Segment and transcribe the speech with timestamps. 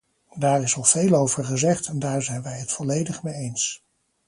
[0.35, 3.83] Daar is al veel over gezegd en daar zijn wij het volledig mee eens.